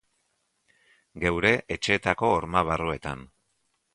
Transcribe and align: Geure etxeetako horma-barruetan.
Geure 1.25 1.51
etxeetako 1.77 2.31
horma-barruetan. 2.39 3.25